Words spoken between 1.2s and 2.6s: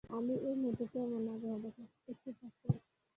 আগ্রহ দেখাচ্ছি না।